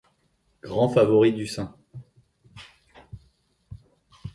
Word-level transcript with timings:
Grand 0.63 0.89
favori 0.89 1.31
du 1.31 1.45
St. 1.45 1.67